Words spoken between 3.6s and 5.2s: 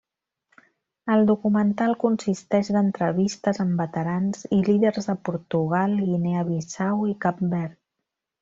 amb veterans i líders de